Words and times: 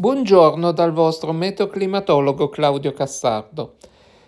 Buongiorno 0.00 0.70
dal 0.70 0.92
vostro 0.92 1.32
meteoclimatologo 1.32 2.48
Claudio 2.50 2.92
Cassardo. 2.92 3.74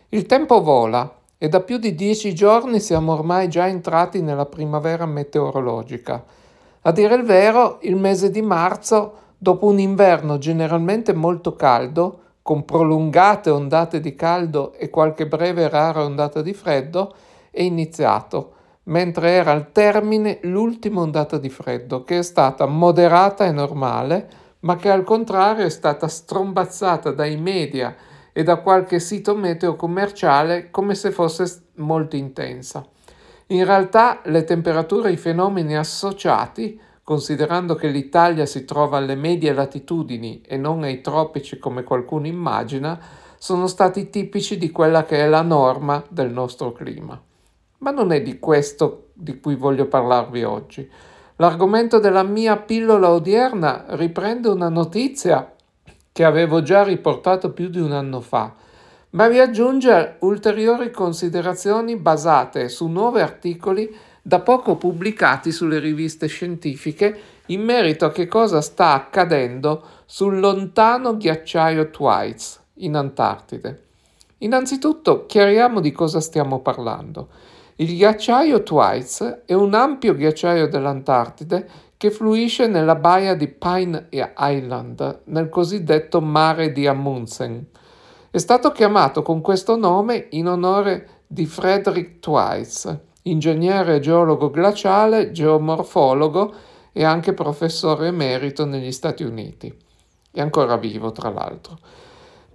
Il 0.08 0.26
tempo 0.26 0.60
vola 0.62 1.08
e 1.38 1.48
da 1.48 1.60
più 1.60 1.78
di 1.78 1.94
dieci 1.94 2.34
giorni 2.34 2.80
siamo 2.80 3.12
ormai 3.12 3.48
già 3.48 3.68
entrati 3.68 4.20
nella 4.20 4.46
primavera 4.46 5.06
meteorologica. 5.06 6.24
A 6.80 6.90
dire 6.90 7.14
il 7.14 7.22
vero, 7.22 7.78
il 7.82 7.94
mese 7.94 8.30
di 8.30 8.42
marzo, 8.42 9.12
dopo 9.38 9.66
un 9.66 9.78
inverno 9.78 10.38
generalmente 10.38 11.12
molto 11.12 11.54
caldo, 11.54 12.18
con 12.42 12.64
prolungate 12.64 13.50
ondate 13.50 14.00
di 14.00 14.16
caldo 14.16 14.72
e 14.72 14.90
qualche 14.90 15.28
breve 15.28 15.68
rara 15.68 16.02
ondata 16.02 16.42
di 16.42 16.52
freddo, 16.52 17.14
è 17.48 17.62
iniziato, 17.62 18.54
mentre 18.86 19.30
era 19.30 19.52
al 19.52 19.70
termine 19.70 20.40
l'ultima 20.42 21.00
ondata 21.00 21.38
di 21.38 21.48
freddo, 21.48 22.02
che 22.02 22.18
è 22.18 22.22
stata 22.22 22.66
moderata 22.66 23.46
e 23.46 23.52
normale, 23.52 24.48
ma 24.60 24.76
che 24.76 24.90
al 24.90 25.04
contrario 25.04 25.64
è 25.64 25.70
stata 25.70 26.08
strombazzata 26.08 27.12
dai 27.12 27.36
media 27.36 27.94
e 28.32 28.42
da 28.42 28.56
qualche 28.56 29.00
sito 29.00 29.34
meteo 29.34 29.76
commerciale 29.76 30.70
come 30.70 30.94
se 30.94 31.10
fosse 31.10 31.64
molto 31.76 32.16
intensa. 32.16 32.86
In 33.48 33.64
realtà 33.64 34.20
le 34.24 34.44
temperature 34.44 35.08
e 35.08 35.12
i 35.12 35.16
fenomeni 35.16 35.76
associati, 35.76 36.80
considerando 37.02 37.74
che 37.74 37.88
l'Italia 37.88 38.46
si 38.46 38.64
trova 38.64 38.98
alle 38.98 39.16
medie 39.16 39.52
latitudini 39.52 40.40
e 40.46 40.56
non 40.56 40.84
ai 40.84 41.00
tropici 41.00 41.58
come 41.58 41.82
qualcuno 41.82 42.26
immagina, 42.28 42.98
sono 43.36 43.66
stati 43.66 44.10
tipici 44.10 44.56
di 44.56 44.70
quella 44.70 45.04
che 45.04 45.16
è 45.16 45.26
la 45.26 45.42
norma 45.42 46.04
del 46.08 46.30
nostro 46.30 46.72
clima. 46.72 47.20
Ma 47.78 47.90
non 47.90 48.12
è 48.12 48.22
di 48.22 48.38
questo 48.38 49.08
di 49.14 49.40
cui 49.40 49.56
voglio 49.56 49.86
parlarvi 49.86 50.44
oggi. 50.44 50.88
L'argomento 51.40 51.98
della 51.98 52.22
mia 52.22 52.58
pillola 52.58 53.08
odierna 53.08 53.86
riprende 53.96 54.48
una 54.48 54.68
notizia 54.68 55.50
che 56.12 56.22
avevo 56.22 56.60
già 56.60 56.82
riportato 56.82 57.52
più 57.52 57.70
di 57.70 57.80
un 57.80 57.92
anno 57.92 58.20
fa, 58.20 58.52
ma 59.12 59.26
vi 59.26 59.38
aggiunge 59.38 60.16
ulteriori 60.20 60.90
considerazioni 60.90 61.96
basate 61.96 62.68
su 62.68 62.88
nuovi 62.88 63.20
articoli 63.20 63.90
da 64.20 64.40
poco 64.40 64.76
pubblicati 64.76 65.50
sulle 65.50 65.78
riviste 65.78 66.26
scientifiche 66.26 67.18
in 67.46 67.62
merito 67.62 68.04
a 68.04 68.12
che 68.12 68.26
cosa 68.26 68.60
sta 68.60 68.92
accadendo 68.92 69.82
sul 70.04 70.40
lontano 70.40 71.16
ghiacciaio 71.16 71.88
Twice 71.88 72.58
in 72.74 72.94
Antartide. 72.96 73.84
Innanzitutto 74.38 75.24
chiariamo 75.24 75.80
di 75.80 75.90
cosa 75.90 76.20
stiamo 76.20 76.60
parlando. 76.60 77.28
Il 77.80 77.96
ghiacciaio 77.96 78.62
Twice 78.62 79.44
è 79.46 79.54
un 79.54 79.72
ampio 79.72 80.14
ghiacciaio 80.14 80.68
dell'Antartide 80.68 81.66
che 81.96 82.10
fluisce 82.10 82.66
nella 82.66 82.94
baia 82.94 83.34
di 83.34 83.48
Pine 83.48 84.08
Island, 84.10 85.22
nel 85.24 85.48
cosiddetto 85.48 86.20
mare 86.20 86.72
di 86.72 86.86
Amundsen. 86.86 87.68
È 88.30 88.36
stato 88.36 88.70
chiamato 88.72 89.22
con 89.22 89.40
questo 89.40 89.78
nome 89.78 90.26
in 90.32 90.48
onore 90.48 91.22
di 91.26 91.46
Frederick 91.46 92.18
Twice, 92.18 93.04
ingegnere 93.22 93.98
geologo 94.00 94.50
glaciale, 94.50 95.30
geomorfologo 95.30 96.52
e 96.92 97.02
anche 97.02 97.32
professore 97.32 98.08
emerito 98.08 98.66
negli 98.66 98.92
Stati 98.92 99.22
Uniti. 99.22 99.74
È 100.30 100.42
ancora 100.42 100.76
vivo, 100.76 101.12
tra 101.12 101.30
l'altro. 101.30 101.78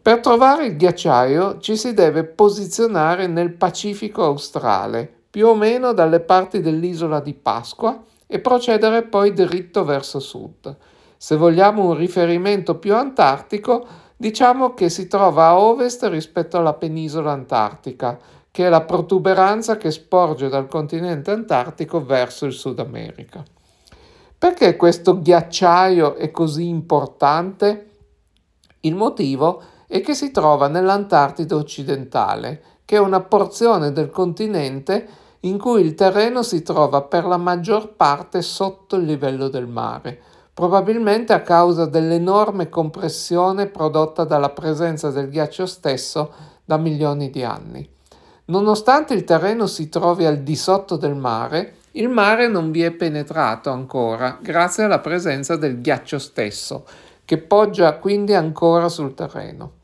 Per 0.06 0.20
trovare 0.20 0.68
il 0.68 0.76
ghiacciaio 0.76 1.58
ci 1.58 1.76
si 1.76 1.96
deve 1.96 2.26
posizionare 2.26 3.26
nel 3.26 3.54
Pacifico 3.54 4.24
australe, 4.24 5.15
più 5.36 5.48
o 5.48 5.54
meno 5.54 5.92
dalle 5.92 6.22
parti 6.22 6.62
dell'isola 6.62 7.20
di 7.20 7.34
Pasqua, 7.34 8.02
e 8.26 8.40
procedere 8.40 9.04
poi 9.04 9.34
dritto 9.34 9.84
verso 9.84 10.22
sud. 10.22 10.74
Se 11.18 11.36
vogliamo 11.36 11.84
un 11.84 11.98
riferimento 11.98 12.76
più 12.76 12.96
antartico, 12.96 13.86
diciamo 14.16 14.74
che 14.74 14.88
si 14.88 15.10
trova 15.10 15.48
a 15.48 15.60
ovest 15.60 16.06
rispetto 16.06 16.56
alla 16.56 16.72
penisola 16.72 17.34
antartica, 17.34 18.18
che 18.50 18.66
è 18.66 18.70
la 18.70 18.84
protuberanza 18.84 19.76
che 19.76 19.92
sporge 19.92 20.48
dal 20.48 20.70
continente 20.70 21.32
antartico 21.32 22.02
verso 22.02 22.46
il 22.46 22.54
Sud 22.54 22.80
America. 22.80 23.44
Perché 24.38 24.78
questo 24.78 25.20
ghiacciaio 25.20 26.16
è 26.16 26.32
così 26.32 26.70
importante? 26.70 27.90
Il 28.80 28.96
motivo 28.96 29.62
è 29.86 30.00
che 30.00 30.14
si 30.14 30.32
trova 30.32 30.70
nell'Antartide 30.70 31.56
occidentale, 31.56 32.62
che 32.86 32.96
è 32.96 33.00
una 33.00 33.20
porzione 33.20 33.92
del 33.92 34.10
continente 34.10 35.24
in 35.46 35.60
cui 35.60 35.82
il 35.82 35.94
terreno 35.94 36.42
si 36.42 36.64
trova 36.64 37.02
per 37.02 37.26
la 37.26 37.38
maggior 37.38 37.94
parte 37.94 38.42
sotto 38.42 38.96
il 38.96 39.06
livello 39.06 39.48
del 39.48 39.68
mare, 39.68 40.20
probabilmente 40.54 41.34
a 41.34 41.42
causa 41.42 41.86
dell'enorme 41.86 42.68
compressione 42.70 43.68
prodotta 43.68 44.24
dalla 44.24 44.50
presenza 44.50 45.12
del 45.12 45.30
ghiaccio 45.30 45.66
stesso 45.66 46.32
da 46.64 46.78
milioni 46.78 47.30
di 47.30 47.44
anni. 47.44 47.88
Nonostante 48.46 49.14
il 49.14 49.24
terreno 49.24 49.68
si 49.68 49.88
trovi 49.88 50.26
al 50.26 50.38
di 50.40 50.56
sotto 50.56 50.98
del 50.98 51.16
mare, 51.16 51.76
il 51.92 52.10
mare 52.10 52.48
non 52.48 52.72
vi 52.72 52.82
è 52.82 52.92
penetrato 52.92 53.70
ancora 53.70 54.38
grazie 54.42 54.84
alla 54.84 55.00
presenza 55.00 55.56
del 55.58 55.80
ghiaccio 55.80 56.18
stesso, 56.18 56.86
che 57.24 57.38
poggia 57.38 57.98
quindi 57.98 58.34
ancora 58.34 58.90
sul 58.90 59.14
terreno. 59.14 59.84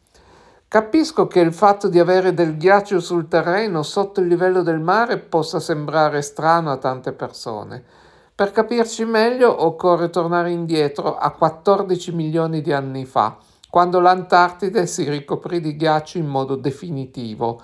Capisco 0.71 1.27
che 1.27 1.41
il 1.41 1.51
fatto 1.51 1.89
di 1.89 1.99
avere 1.99 2.33
del 2.33 2.55
ghiaccio 2.55 3.01
sul 3.01 3.27
terreno 3.27 3.83
sotto 3.83 4.21
il 4.21 4.27
livello 4.27 4.61
del 4.61 4.79
mare 4.79 5.17
possa 5.17 5.59
sembrare 5.59 6.21
strano 6.21 6.71
a 6.71 6.77
tante 6.77 7.11
persone. 7.11 7.83
Per 8.33 8.51
capirci 8.51 9.03
meglio 9.03 9.65
occorre 9.65 10.09
tornare 10.09 10.51
indietro 10.51 11.17
a 11.17 11.31
14 11.31 12.13
milioni 12.13 12.61
di 12.61 12.71
anni 12.71 13.03
fa, 13.03 13.35
quando 13.69 13.99
l'Antartide 13.99 14.87
si 14.87 15.09
ricoprì 15.09 15.59
di 15.59 15.75
ghiaccio 15.75 16.19
in 16.19 16.27
modo 16.27 16.55
definitivo. 16.55 17.59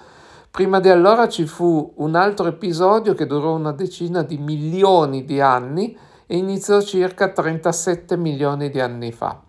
Prima 0.52 0.82
di 0.82 0.90
allora 0.90 1.30
ci 1.30 1.46
fu 1.46 1.94
un 1.96 2.14
altro 2.14 2.48
episodio 2.48 3.14
che 3.14 3.26
durò 3.26 3.54
una 3.54 3.72
decina 3.72 4.22
di 4.22 4.38
milioni 4.38 5.24
di 5.24 5.40
anni 5.40 5.98
e 6.26 6.36
iniziò 6.36 6.82
circa 6.82 7.30
37 7.30 8.18
milioni 8.18 8.70
di 8.70 8.82
anni 8.82 9.14
fa. 9.14 9.47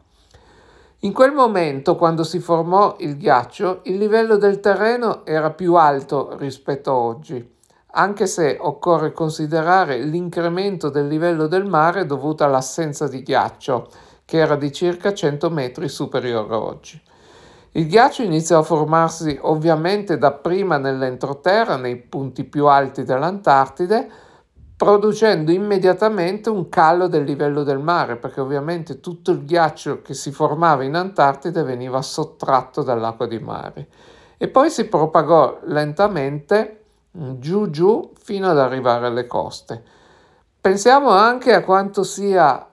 In 1.03 1.13
quel 1.13 1.31
momento, 1.31 1.95
quando 1.95 2.25
si 2.25 2.41
formò 2.41 2.97
il 2.99 3.17
ghiaccio, 3.17 3.83
il 3.85 3.99
livello 3.99 4.37
del 4.37 4.59
terreno 4.59 5.25
era 5.25 5.53
più 5.53 5.75
alto 5.75 6.37
rispetto 6.37 6.91
a 6.91 6.95
oggi, 6.95 7.55
anche 7.93 8.27
se 8.27 8.59
occorre 8.61 9.13
considerare 9.13 10.03
l'incremento 10.03 10.89
del 10.89 11.07
livello 11.07 11.47
del 11.47 11.67
mare 11.67 12.05
dovuto 12.05 12.43
all'assenza 12.43 13.07
di 13.07 13.23
ghiaccio, 13.23 13.89
che 14.25 14.39
era 14.39 14.57
di 14.57 14.73
circa 14.73 15.15
100 15.15 15.51
metri 15.51 15.89
superiore 15.89 16.53
a 16.53 16.59
oggi. 16.59 17.01
Il 17.73 17.87
ghiaccio 17.87 18.25
iniziò 18.25 18.59
a 18.59 18.65
formarsi 18.65 19.39
ovviamente 19.43 20.19
dapprima 20.19 20.79
nell'entroterra, 20.79 21.77
nei 21.77 21.95
punti 21.95 22.43
più 22.43 22.67
alti 22.67 23.05
dell'Antartide, 23.05 24.11
producendo 24.78 25.50
immediatamente 25.50 26.49
un 26.49 26.69
calo 26.69 27.09
del 27.09 27.25
livello 27.25 27.65
del 27.65 27.81
mare, 27.81 28.15
perché 28.15 28.41
ovviamente 28.41 29.00
tutto 29.00 29.33
il 29.33 29.44
ghiaccio 29.44 30.03
che 30.03 30.15
si 30.15 30.31
formava 30.31 30.84
in 30.84 30.94
Antartide 30.94 31.65
veniva 31.65 32.00
sottratto 32.00 32.84
dall'acqua 32.84 33.27
di 33.27 33.41
mare. 33.41 33.88
E 34.37 34.47
poi 34.47 34.71
si 34.71 34.87
propagò 34.87 35.59
lentamente 35.65 36.84
mm, 37.19 37.41
giù 37.41 37.69
giù 37.71 38.12
fino 38.22 38.49
ad 38.49 38.56
arrivare 38.56 39.06
alle 39.06 39.27
coste. 39.27 39.83
Pensiamo 40.61 41.11
anche 41.11 41.53
a 41.55 41.65
quanto 41.65 42.05
sia 42.05 42.65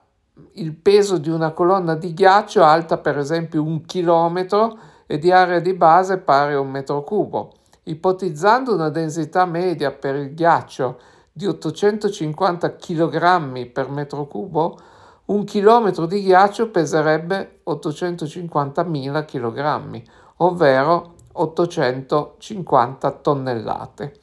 il 0.52 0.74
peso 0.74 1.18
di 1.18 1.28
una 1.28 1.50
colonna 1.50 1.96
di 1.96 2.14
ghiaccio 2.14 2.62
alta 2.62 2.98
per 2.98 3.18
esempio 3.18 3.64
un 3.64 3.84
chilometro 3.84 4.78
e 5.06 5.18
di 5.18 5.32
area 5.32 5.58
di 5.58 5.74
base 5.74 6.18
pari 6.18 6.52
a 6.52 6.60
un 6.60 6.70
metro 6.70 7.02
cubo. 7.02 7.52
Ipotizzando 7.82 8.74
una 8.74 8.90
densità 8.90 9.44
media 9.44 9.90
per 9.90 10.14
il 10.14 10.34
ghiaccio 10.34 11.14
di 11.36 11.46
850 11.46 12.76
kg 12.76 13.66
per 13.66 13.90
metro 13.90 14.26
cubo, 14.26 14.78
un 15.26 15.44
chilometro 15.44 16.06
di 16.06 16.22
ghiaccio 16.22 16.70
peserebbe 16.70 17.60
850.000 17.66 19.24
kg, 19.26 20.02
ovvero 20.36 21.14
850 21.32 23.10
tonnellate. 23.10 24.14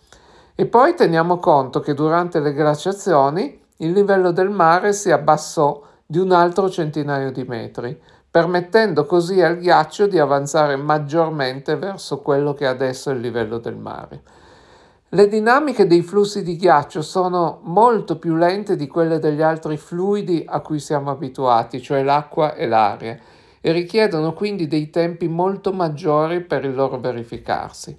E 0.55 0.65
poi 0.65 0.95
teniamo 0.95 1.37
conto 1.37 1.81
che 1.81 1.93
durante 1.93 2.39
le 2.39 2.51
glaciazioni 2.51 3.61
il 3.77 3.91
livello 3.91 4.31
del 4.31 4.49
mare 4.49 4.91
si 4.91 5.11
abbassò 5.11 5.83
di 6.03 6.17
un 6.17 6.31
altro 6.31 6.67
centinaio 6.67 7.31
di 7.31 7.43
metri, 7.43 7.95
permettendo 8.31 9.05
così 9.05 9.39
al 9.39 9.59
ghiaccio 9.59 10.07
di 10.07 10.17
avanzare 10.17 10.77
maggiormente 10.77 11.75
verso 11.75 12.21
quello 12.21 12.55
che 12.55 12.65
adesso 12.65 13.11
è 13.11 13.13
il 13.13 13.19
livello 13.19 13.59
del 13.59 13.77
mare. 13.77 14.23
Le 15.13 15.27
dinamiche 15.27 15.85
dei 15.85 16.01
flussi 16.01 16.41
di 16.41 16.55
ghiaccio 16.55 17.03
sono 17.03 17.59
molto 17.65 18.17
più 18.17 18.33
lente 18.33 18.75
di 18.75 18.87
quelle 18.87 19.19
degli 19.19 19.43
altri 19.43 19.77
fluidi 19.77 20.43
a 20.43 20.59
cui 20.59 20.79
siamo 20.79 21.11
abituati, 21.11 21.79
cioè 21.79 22.01
l'acqua 22.01 22.55
e 22.55 22.65
l'aria, 22.65 23.19
e 23.61 23.71
richiedono 23.71 24.33
quindi 24.33 24.65
dei 24.65 24.89
tempi 24.89 25.27
molto 25.27 25.71
maggiori 25.71 26.41
per 26.41 26.65
il 26.65 26.73
loro 26.73 26.99
verificarsi. 26.99 27.95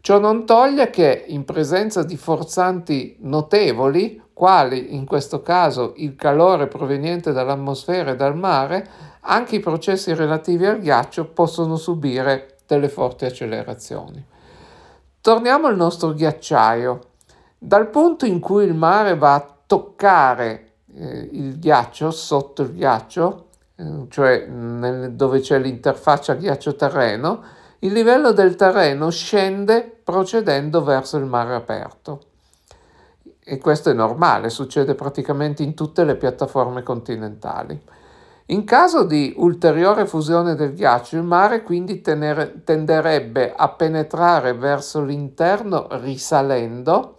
Ciò 0.00 0.20
non 0.20 0.46
toglie 0.46 0.90
che 0.90 1.24
in 1.26 1.44
presenza 1.44 2.04
di 2.04 2.16
forzanti 2.16 3.16
notevoli, 3.22 4.22
quali 4.32 4.94
in 4.94 5.06
questo 5.06 5.42
caso 5.42 5.94
il 5.96 6.14
calore 6.14 6.68
proveniente 6.68 7.32
dall'atmosfera 7.32 8.12
e 8.12 8.16
dal 8.16 8.36
mare, 8.36 8.88
anche 9.22 9.56
i 9.56 9.60
processi 9.60 10.14
relativi 10.14 10.66
al 10.66 10.78
ghiaccio 10.78 11.24
possono 11.30 11.74
subire 11.74 12.58
delle 12.64 12.88
forti 12.88 13.24
accelerazioni. 13.24 14.24
Torniamo 15.24 15.68
al 15.68 15.76
nostro 15.76 16.12
ghiacciaio. 16.12 17.00
Dal 17.56 17.88
punto 17.88 18.26
in 18.26 18.40
cui 18.40 18.66
il 18.66 18.74
mare 18.74 19.16
va 19.16 19.32
a 19.32 19.54
toccare 19.66 20.72
eh, 20.94 21.30
il 21.32 21.58
ghiaccio, 21.58 22.10
sotto 22.10 22.60
il 22.60 22.74
ghiaccio, 22.74 23.46
eh, 23.74 24.04
cioè 24.10 24.44
nel, 24.44 25.12
dove 25.12 25.40
c'è 25.40 25.58
l'interfaccia 25.58 26.34
ghiaccio-terreno, 26.34 27.42
il 27.78 27.94
livello 27.94 28.32
del 28.32 28.54
terreno 28.54 29.08
scende 29.08 29.98
procedendo 30.04 30.84
verso 30.84 31.16
il 31.16 31.24
mare 31.24 31.54
aperto. 31.54 32.20
E 33.42 33.56
questo 33.56 33.88
è 33.88 33.94
normale, 33.94 34.50
succede 34.50 34.94
praticamente 34.94 35.62
in 35.62 35.72
tutte 35.72 36.04
le 36.04 36.16
piattaforme 36.16 36.82
continentali. 36.82 37.82
In 38.48 38.64
caso 38.64 39.04
di 39.04 39.32
ulteriore 39.38 40.04
fusione 40.04 40.54
del 40.54 40.74
ghiaccio, 40.74 41.16
il 41.16 41.22
mare 41.22 41.62
quindi 41.62 42.02
tenere, 42.02 42.62
tenderebbe 42.62 43.54
a 43.56 43.70
penetrare 43.70 44.52
verso 44.52 45.02
l'interno 45.02 45.86
risalendo 45.92 47.16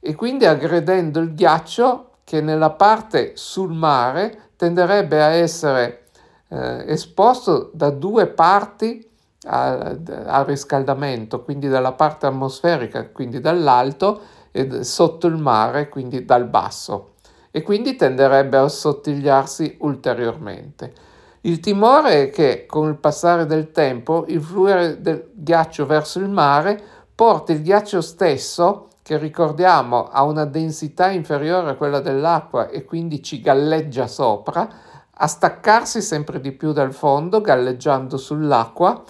e 0.00 0.14
quindi 0.14 0.44
aggredendo 0.44 1.18
il 1.20 1.32
ghiaccio 1.32 2.10
che 2.24 2.42
nella 2.42 2.70
parte 2.70 3.32
sul 3.36 3.72
mare 3.72 4.50
tenderebbe 4.56 5.22
a 5.22 5.28
essere 5.28 6.08
eh, 6.48 6.84
esposto 6.92 7.70
da 7.72 7.88
due 7.88 8.26
parti 8.26 9.08
al, 9.46 9.98
al 10.26 10.44
riscaldamento, 10.44 11.42
quindi 11.42 11.68
dalla 11.68 11.92
parte 11.92 12.26
atmosferica, 12.26 13.08
quindi 13.08 13.40
dall'alto, 13.40 14.20
e 14.52 14.84
sotto 14.84 15.26
il 15.26 15.36
mare, 15.36 15.88
quindi 15.88 16.24
dal 16.24 16.44
basso, 16.44 17.14
e 17.56 17.62
quindi 17.62 17.96
tenderebbe 17.96 18.58
a 18.58 18.64
assottigliarsi 18.64 19.78
ulteriormente. 19.80 20.92
Il 21.40 21.58
timore 21.58 22.24
è 22.24 22.30
che 22.30 22.66
con 22.66 22.86
il 22.86 22.96
passare 22.96 23.46
del 23.46 23.70
tempo 23.70 24.26
il 24.28 24.42
fluire 24.42 25.00
del 25.00 25.30
ghiaccio 25.32 25.86
verso 25.86 26.18
il 26.18 26.28
mare 26.28 26.78
porti 27.14 27.52
il 27.52 27.62
ghiaccio 27.62 28.02
stesso, 28.02 28.88
che 29.02 29.16
ricordiamo 29.16 30.06
ha 30.06 30.22
una 30.24 30.44
densità 30.44 31.08
inferiore 31.08 31.70
a 31.70 31.74
quella 31.76 32.00
dell'acqua 32.00 32.68
e 32.68 32.84
quindi 32.84 33.22
ci 33.22 33.40
galleggia 33.40 34.06
sopra, 34.06 34.68
a 35.10 35.26
staccarsi 35.26 36.02
sempre 36.02 36.42
di 36.42 36.52
più 36.52 36.72
dal 36.72 36.92
fondo, 36.92 37.40
galleggiando 37.40 38.18
sull'acqua 38.18 39.02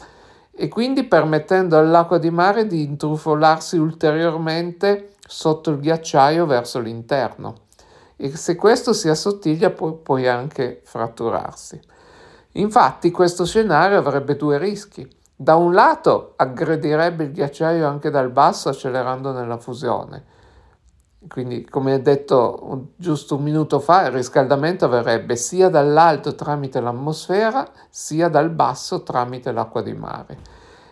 e 0.52 0.68
quindi 0.68 1.02
permettendo 1.02 1.76
all'acqua 1.76 2.18
di 2.18 2.30
mare 2.30 2.68
di 2.68 2.84
intrufolarsi 2.84 3.76
ulteriormente 3.76 5.14
sotto 5.26 5.70
il 5.70 5.80
ghiacciaio 5.80 6.46
verso 6.46 6.78
l'interno. 6.78 7.64
E 8.16 8.34
se 8.36 8.54
questo 8.56 8.92
si 8.92 9.08
assottiglia 9.08 9.70
può 9.70 9.92
poi 9.92 10.26
anche 10.26 10.80
fratturarsi. 10.84 11.80
Infatti 12.52 13.10
questo 13.10 13.44
scenario 13.44 13.98
avrebbe 13.98 14.36
due 14.36 14.58
rischi. 14.58 15.08
Da 15.34 15.56
un 15.56 15.74
lato 15.74 16.32
aggredirebbe 16.36 17.24
il 17.24 17.32
ghiacciaio 17.32 17.86
anche 17.86 18.08
dal 18.08 18.30
basso 18.30 18.70
accelerando 18.70 19.32
nella 19.32 19.58
fusione, 19.58 20.24
quindi, 21.28 21.64
come 21.68 22.00
detto 22.02 22.88
giusto 22.96 23.36
un 23.36 23.42
minuto 23.42 23.80
fa, 23.80 24.06
il 24.06 24.12
riscaldamento 24.12 24.84
avverrebbe 24.84 25.34
sia 25.36 25.68
dall'alto 25.68 26.34
tramite 26.34 26.80
l'atmosfera, 26.80 27.68
sia 27.88 28.28
dal 28.28 28.50
basso 28.50 29.02
tramite 29.02 29.50
l'acqua 29.50 29.82
di 29.82 29.92
mare. 29.92 30.38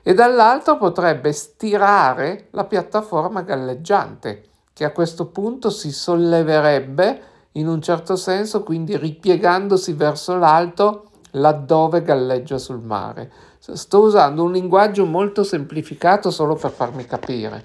E 0.03 0.13
dall'altro 0.13 0.77
potrebbe 0.77 1.33
stirare 1.33 2.49
la 2.51 2.65
piattaforma 2.65 3.43
galleggiante, 3.43 4.45
che 4.75 4.85
a 4.85 4.91
questo 4.91 5.27
punto 5.27 5.71
si 5.71 5.93
solleverebbe 5.93 7.23
in 7.53 7.69
un 7.69 7.81
certo 7.81 8.17
senso, 8.17 8.65
quindi 8.65 8.97
ripiegandosi 8.97 9.93
verso 9.93 10.37
l'alto 10.37 11.11
laddove 11.31 12.03
galleggia 12.03 12.59
sul 12.59 12.81
mare. 12.81 13.31
Sto 13.59 14.01
usando 14.01 14.43
un 14.43 14.53
linguaggio 14.53 15.07
molto 15.07 15.45
semplificato 15.45 16.31
solo 16.31 16.57
per 16.57 16.73
farmi 16.73 17.07
capire. 17.07 17.63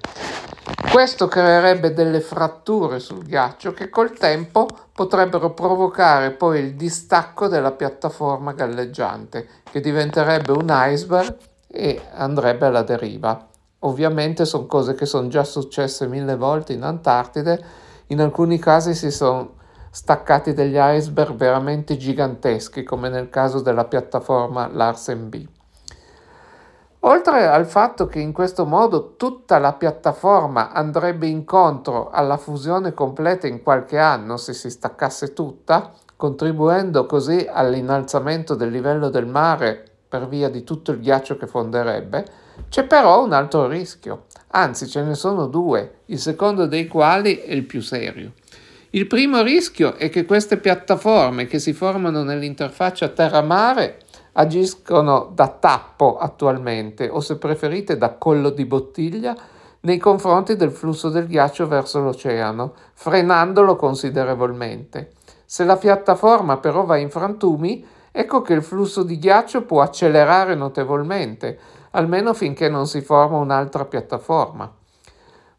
Questo 0.90 1.26
creerebbe 1.26 1.92
delle 1.92 2.20
fratture 2.20 3.00
sul 3.00 3.24
ghiaccio 3.24 3.72
che 3.72 3.90
col 3.90 4.12
tempo 4.12 4.66
potrebbero 4.92 5.52
provocare 5.52 6.30
poi 6.30 6.60
il 6.60 6.74
distacco 6.74 7.48
della 7.48 7.72
piattaforma 7.72 8.52
galleggiante, 8.52 9.48
che 9.64 9.80
diventerebbe 9.80 10.52
un 10.52 10.66
iceberg 10.68 11.36
e 11.66 12.00
andrebbe 12.14 12.66
alla 12.66 12.82
deriva. 12.82 13.49
Ovviamente 13.80 14.44
sono 14.44 14.66
cose 14.66 14.94
che 14.94 15.06
sono 15.06 15.28
già 15.28 15.44
successe 15.44 16.06
mille 16.06 16.36
volte 16.36 16.72
in 16.72 16.82
Antartide, 16.82 17.64
in 18.08 18.20
alcuni 18.20 18.58
casi 18.58 18.94
si 18.94 19.10
sono 19.10 19.58
staccati 19.90 20.52
degli 20.52 20.76
iceberg 20.78 21.34
veramente 21.34 21.96
giganteschi, 21.96 22.82
come 22.82 23.08
nel 23.08 23.30
caso 23.30 23.60
della 23.60 23.84
piattaforma 23.84 24.68
Larsen 24.68 25.28
B. 25.28 25.46
Oltre 27.04 27.46
al 27.46 27.64
fatto 27.64 28.06
che 28.06 28.18
in 28.18 28.32
questo 28.32 28.66
modo 28.66 29.16
tutta 29.16 29.58
la 29.58 29.72
piattaforma 29.72 30.70
andrebbe 30.70 31.26
incontro 31.26 32.10
alla 32.10 32.36
fusione 32.36 32.92
completa 32.92 33.46
in 33.46 33.62
qualche 33.62 33.96
anno 33.96 34.36
se 34.36 34.52
si 34.52 34.68
staccasse 34.68 35.32
tutta, 35.32 35.92
contribuendo 36.14 37.06
così 37.06 37.48
all'innalzamento 37.50 38.54
del 38.54 38.70
livello 38.70 39.08
del 39.08 39.26
mare 39.26 39.82
per 40.06 40.28
via 40.28 40.50
di 40.50 40.62
tutto 40.62 40.90
il 40.90 41.00
ghiaccio 41.00 41.38
che 41.38 41.46
fonderebbe, 41.46 42.26
c'è 42.68 42.84
però 42.84 43.24
un 43.24 43.32
altro 43.32 43.66
rischio, 43.66 44.26
anzi 44.48 44.86
ce 44.86 45.02
ne 45.02 45.14
sono 45.14 45.46
due, 45.46 46.00
il 46.06 46.18
secondo 46.18 46.66
dei 46.66 46.86
quali 46.86 47.36
è 47.36 47.52
il 47.52 47.64
più 47.64 47.80
serio. 47.80 48.32
Il 48.90 49.06
primo 49.06 49.42
rischio 49.42 49.94
è 49.94 50.08
che 50.08 50.24
queste 50.24 50.56
piattaforme 50.56 51.46
che 51.46 51.58
si 51.58 51.72
formano 51.72 52.22
nell'interfaccia 52.24 53.08
terra-mare 53.08 53.98
agiscono 54.32 55.30
da 55.32 55.48
tappo 55.48 56.18
attualmente 56.18 57.08
o 57.08 57.20
se 57.20 57.36
preferite 57.38 57.96
da 57.96 58.14
collo 58.14 58.50
di 58.50 58.64
bottiglia 58.64 59.36
nei 59.82 59.98
confronti 59.98 60.56
del 60.56 60.70
flusso 60.70 61.08
del 61.08 61.26
ghiaccio 61.26 61.66
verso 61.66 62.00
l'oceano, 62.00 62.74
frenandolo 62.94 63.76
considerevolmente. 63.76 65.12
Se 65.44 65.64
la 65.64 65.76
piattaforma 65.76 66.58
però 66.58 66.84
va 66.84 66.96
in 66.96 67.10
frantumi, 67.10 67.84
ecco 68.12 68.42
che 68.42 68.52
il 68.54 68.62
flusso 68.62 69.02
di 69.02 69.18
ghiaccio 69.18 69.62
può 69.62 69.80
accelerare 69.80 70.54
notevolmente, 70.54 71.58
almeno 71.90 72.34
finché 72.34 72.68
non 72.68 72.86
si 72.86 73.00
forma 73.00 73.38
un'altra 73.38 73.84
piattaforma. 73.84 74.70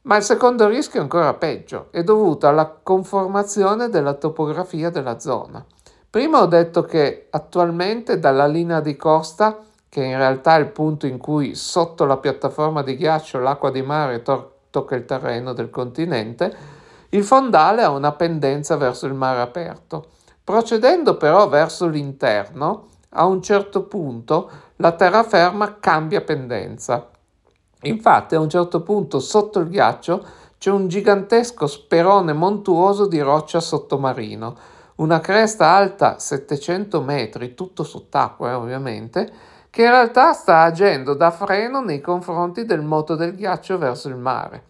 Ma 0.04 0.16
il 0.16 0.24
secondo 0.24 0.68
rischio 0.68 1.00
è 1.00 1.04
ancora 1.04 1.34
peggio, 1.34 1.88
è 1.92 2.04
dovuto 2.04 2.48
alla 2.48 2.68
conformazione 2.68 3.90
della 3.90 4.14
topografia 4.14 4.90
della 4.90 5.20
zona. 5.20 5.64
Prima 6.10 6.42
ho 6.42 6.48
detto 6.48 6.84
che 6.84 7.28
attualmente 7.30 8.20
dalla 8.20 8.48
linea 8.48 8.80
di 8.80 8.96
costa, 8.96 9.60
che 9.88 10.04
in 10.04 10.18
realtà 10.18 10.56
è 10.56 10.60
il 10.60 10.72
punto 10.72 11.06
in 11.06 11.18
cui 11.18 11.54
sotto 11.54 12.06
la 12.06 12.18
piattaforma 12.18 12.82
di 12.82 12.96
ghiaccio 12.96 13.40
l'acqua 13.40 13.70
di 13.70 13.82
mare 13.82 14.22
to- 14.22 14.54
tocca 14.72 14.96
il 14.96 15.06
terreno 15.06 15.54
del 15.54 15.70
continente, 15.70 16.80
il 17.10 17.24
fondale 17.24 17.84
ha 17.84 17.90
una 17.90 18.14
pendenza 18.14 18.78
verso 18.78 19.06
il 19.06 19.14
mare 19.14 19.42
aperto. 19.42 20.08
Procedendo 20.44 21.18
però 21.18 21.48
verso 21.48 21.88
l'interno, 21.88 22.88
a 23.10 23.26
un 23.26 23.42
certo 23.42 23.84
punto 23.84 24.50
la 24.82 24.94
terraferma 24.94 25.78
cambia 25.80 26.22
pendenza. 26.22 27.08
Infatti 27.84 28.34
a 28.36 28.40
un 28.40 28.50
certo 28.50 28.82
punto 28.82 29.20
sotto 29.20 29.60
il 29.60 29.70
ghiaccio 29.70 30.26
c'è 30.58 30.72
un 30.72 30.88
gigantesco 30.88 31.68
sperone 31.68 32.34
montuoso 32.34 33.06
di 33.08 33.20
roccia 33.20 33.60
sottomarino, 33.60 34.58
una 34.96 35.20
cresta 35.20 35.68
alta 35.68 36.18
700 36.18 37.02
metri, 37.02 37.54
tutto 37.54 37.84
sott'acqua 37.84 38.50
eh, 38.50 38.54
ovviamente, 38.54 39.32
che 39.70 39.84
in 39.84 39.90
realtà 39.90 40.34
sta 40.34 40.62
agendo 40.62 41.14
da 41.14 41.30
freno 41.30 41.82
nei 41.82 42.02
confronti 42.02 42.66
del 42.66 42.82
moto 42.82 43.16
del 43.16 43.36
ghiaccio 43.36 43.78
verso 43.78 44.10
il 44.10 44.18
mare. 44.18 44.64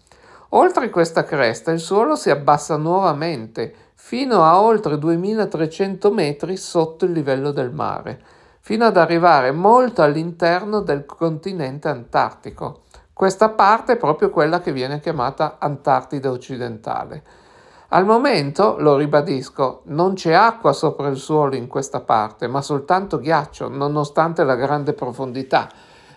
Oltre 0.50 0.90
questa 0.90 1.24
cresta 1.24 1.72
il 1.72 1.80
suolo 1.80 2.16
si 2.16 2.30
abbassa 2.30 2.76
nuovamente 2.76 3.74
fino 3.96 4.44
a 4.44 4.62
oltre 4.62 4.98
2300 4.98 6.12
metri 6.12 6.58
sotto 6.58 7.06
il 7.06 7.14
livello 7.14 7.52
del 7.52 7.72
mare, 7.72 8.22
fino 8.62 8.86
ad 8.86 8.96
arrivare 8.96 9.52
molto 9.52 10.02
all'interno 10.02 10.82
del 10.82 11.06
continente 11.06 11.90
antartico. 11.90 12.84
Questa 13.12 13.50
parte 13.50 13.94
è 13.94 13.98
proprio 13.98 14.30
quella 14.30 14.62
che 14.62 14.72
viene 14.72 15.00
chiamata 15.00 15.58
Antartide 15.60 16.28
occidentale. 16.28 17.24
Al 17.90 18.06
momento, 18.06 18.78
lo 18.80 18.96
ribadisco, 18.96 19.82
non 19.86 20.14
c'è 20.14 20.32
acqua 20.32 20.72
sopra 20.74 21.08
il 21.10 21.18
suolo 21.18 21.56
in 21.56 21.68
questa 21.68 22.00
parte, 22.00 22.48
ma 22.48 22.62
soltanto 22.62 23.20
ghiaccio, 23.20 23.68
nonostante 23.68 24.44
la 24.44 24.56
grande 24.56 24.94
profondità. 24.94 25.70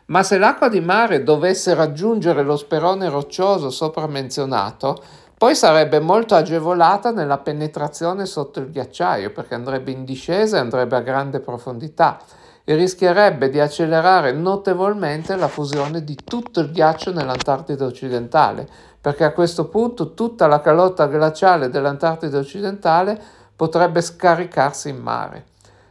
Ma 0.07 0.23
se 0.23 0.39
l'acqua 0.39 0.69
di 0.69 0.81
mare 0.81 1.23
dovesse 1.23 1.75
raggiungere 1.75 2.43
lo 2.43 2.57
sperone 2.57 3.09
roccioso 3.09 3.71
sopra 3.71 4.07
menzionato, 4.07 5.03
poi 5.45 5.55
sarebbe 5.55 6.01
molto 6.01 6.35
agevolata 6.35 7.11
nella 7.11 7.37
penetrazione 7.37 8.25
sotto 8.25 8.61
il 8.61 8.71
ghiacciaio, 8.71 9.31
perché 9.31 9.55
andrebbe 9.55 9.91
in 9.91 10.07
discesa 10.07 10.57
e 10.57 10.61
andrebbe 10.61 10.97
a 10.97 11.03
grande 11.03 11.39
profondità 11.41 12.19
e 12.65 12.75
rischierebbe 12.75 13.51
di 13.51 13.61
accelerare 13.61 14.33
notevolmente 14.33 15.37
la 15.37 15.49
fusione 15.49 16.03
di 16.03 16.17
tutto 16.25 16.61
il 16.61 16.71
ghiaccio 16.71 17.13
nell'Antartide 17.13 17.85
occidentale, 17.85 18.67
perché 18.99 19.25
a 19.25 19.33
questo 19.33 19.69
punto 19.69 20.15
tutta 20.15 20.47
la 20.47 20.63
calotta 20.63 21.09
glaciale 21.09 21.69
dell'Antartide 21.69 22.39
occidentale 22.39 23.21
potrebbe 23.55 24.01
scaricarsi 24.01 24.89
in 24.89 24.97
mare. 24.97 25.45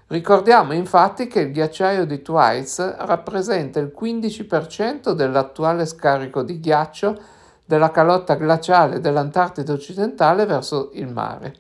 Ricordiamo 0.08 0.74
infatti 0.74 1.28
che 1.28 1.42
il 1.42 1.52
ghiacciaio 1.52 2.08
di 2.08 2.24
Twice 2.24 2.96
rappresenta 3.02 3.80
il 3.80 3.94
15% 3.96 5.12
dell'attuale 5.12 5.86
scarico 5.86 6.42
di 6.42 6.60
ghiaccio 6.60 7.42
della 7.74 7.90
calotta 7.90 8.36
glaciale 8.36 9.00
dell'Antartide 9.00 9.72
occidentale 9.72 10.46
verso 10.46 10.92
il 10.94 11.08
mare. 11.08 11.56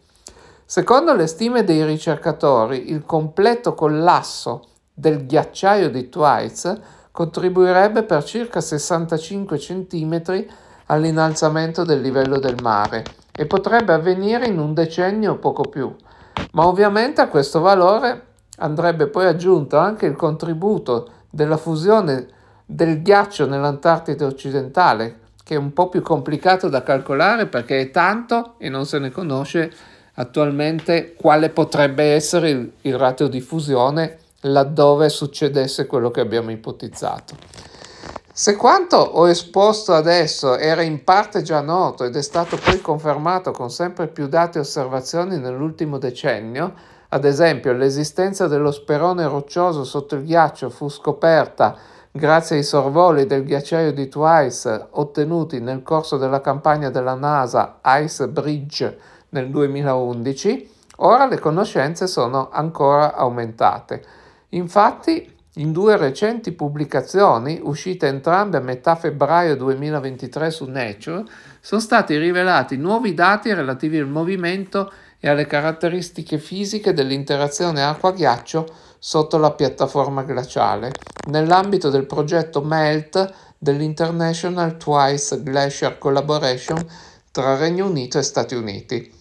Secondo 0.63 1.15
le 1.15 1.25
stime 1.25 1.63
dei 1.63 1.83
ricercatori, 1.83 2.91
il 2.91 3.03
completo 3.03 3.73
collasso 3.73 4.61
del 4.93 5.25
ghiacciaio 5.25 5.89
di 5.89 6.09
Twice 6.09 6.79
contribuirebbe 7.09 8.03
per 8.03 8.23
circa 8.23 8.61
65 8.61 9.57
cm 9.57 10.45
all'innalzamento 10.85 11.83
del 11.83 12.01
livello 12.01 12.37
del 12.37 12.57
mare 12.61 13.03
e 13.35 13.47
potrebbe 13.47 13.93
avvenire 13.93 14.45
in 14.45 14.59
un 14.59 14.75
decennio 14.75 15.31
o 15.31 15.37
poco 15.37 15.63
più. 15.63 15.95
Ma 16.51 16.67
ovviamente 16.67 17.21
a 17.21 17.27
questo 17.27 17.59
valore 17.59 18.27
andrebbe 18.57 19.07
poi 19.07 19.25
aggiunto 19.25 19.79
anche 19.79 20.05
il 20.05 20.15
contributo 20.15 21.09
della 21.31 21.57
fusione 21.57 22.27
del 22.67 23.01
ghiaccio 23.01 23.47
nell'Antartide 23.47 24.23
occidentale, 24.25 25.21
che 25.43 25.55
è 25.55 25.57
un 25.57 25.73
po' 25.73 25.89
più 25.89 26.01
complicato 26.01 26.69
da 26.69 26.83
calcolare 26.83 27.47
perché 27.47 27.79
è 27.81 27.91
tanto 27.91 28.55
e 28.57 28.69
non 28.69 28.85
se 28.85 28.99
ne 28.99 29.11
conosce 29.11 29.71
attualmente 30.15 31.13
quale 31.15 31.49
potrebbe 31.49 32.13
essere 32.13 32.49
il, 32.49 32.71
il 32.81 32.97
ratio 32.97 33.27
di 33.27 33.41
fusione 33.41 34.19
laddove 34.41 35.09
succedesse 35.09 35.85
quello 35.85 36.11
che 36.11 36.21
abbiamo 36.21 36.51
ipotizzato. 36.51 37.35
Se 38.35 38.55
quanto 38.55 38.97
ho 38.97 39.29
esposto 39.29 39.93
adesso 39.93 40.57
era 40.57 40.81
in 40.81 41.03
parte 41.03 41.43
già 41.43 41.61
noto 41.61 42.03
ed 42.03 42.15
è 42.15 42.21
stato 42.21 42.57
poi 42.57 42.81
confermato 42.81 43.51
con 43.51 43.69
sempre 43.69 44.07
più 44.07 44.27
dati 44.27 44.57
e 44.57 44.61
osservazioni 44.61 45.37
nell'ultimo 45.37 45.99
decennio, 45.99 46.73
ad 47.09 47.25
esempio 47.25 47.73
l'esistenza 47.73 48.47
dello 48.47 48.71
sperone 48.71 49.27
roccioso 49.27 49.83
sotto 49.83 50.15
il 50.15 50.23
ghiaccio 50.23 50.71
fu 50.71 50.89
scoperta 50.89 51.77
grazie 52.15 52.57
ai 52.57 52.63
sorvoli 52.63 53.25
del 53.25 53.43
ghiacciaio 53.43 53.91
di 53.91 54.07
Twice 54.07 54.89
ottenuti 54.91 55.59
nel 55.59 55.81
corso 55.81 56.17
della 56.17 56.41
campagna 56.41 56.91
della 56.91 57.15
NASA 57.15 57.79
Ice 58.03 58.27
Bridge 58.27 58.97
nel 59.29 59.49
2011, 59.49 60.69
ora 60.97 61.25
le 61.25 61.39
conoscenze 61.39 62.05
sono 62.05 62.51
ancora 62.51 63.15
aumentate. 63.15 64.05
Infatti, 64.49 65.27
in 65.55 65.71
due 65.71 65.97
recenti 65.97 66.51
pubblicazioni, 66.51 67.59
uscite 67.63 68.05
entrambe 68.05 68.57
a 68.57 68.61
metà 68.61 68.95
febbraio 68.95 69.55
2023 69.55 70.51
su 70.51 70.65
Nature, 70.65 71.23
sono 71.61 71.81
stati 71.81 72.15
rivelati 72.17 72.77
nuovi 72.77 73.15
dati 73.15 73.51
relativi 73.51 73.97
al 73.97 74.07
movimento 74.07 74.91
e 75.19 75.29
alle 75.29 75.47
caratteristiche 75.47 76.37
fisiche 76.37 76.93
dell'interazione 76.93 77.83
acqua-ghiaccio 77.83 78.91
sotto 79.05 79.37
la 79.37 79.51
piattaforma 79.51 80.23
glaciale, 80.23 80.93
nell'ambito 81.27 81.89
del 81.89 82.05
progetto 82.05 82.61
MELT 82.61 83.33
dell'International 83.57 84.77
Twice 84.77 85.43
Glacier 85.43 85.97
Collaboration 85.97 86.81
tra 87.29 87.57
Regno 87.57 87.85
Unito 87.85 88.17
e 88.17 88.21
Stati 88.21 88.55
Uniti. 88.55 89.13